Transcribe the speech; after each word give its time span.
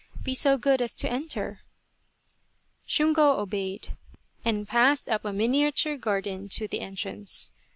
Be 0.23 0.33
so 0.33 0.57
good 0.57 0.81
as 0.81 0.95
to 0.95 1.11
enter!" 1.11 1.61
Shunko 2.89 3.37
obeyed, 3.37 3.95
and 4.43 4.67
passed 4.67 5.07
up 5.07 5.23
a 5.25 5.31
miniature 5.31 5.95
garden 5.97 6.49
to 6.49 6.67
the 6.67 6.79
entrance. 6.79 7.51